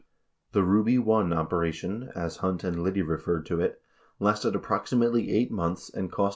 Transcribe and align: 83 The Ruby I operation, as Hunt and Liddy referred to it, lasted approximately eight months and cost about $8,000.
83 0.55 0.59
The 0.59 0.63
Ruby 0.67 0.97
I 0.97 1.35
operation, 1.39 2.11
as 2.15 2.37
Hunt 2.37 2.63
and 2.63 2.81
Liddy 2.81 3.03
referred 3.03 3.45
to 3.45 3.59
it, 3.61 3.79
lasted 4.17 4.55
approximately 4.55 5.29
eight 5.29 5.51
months 5.51 5.89
and 5.93 6.11
cost 6.11 6.19
about 6.19 6.27
$8,000. 6.27 6.29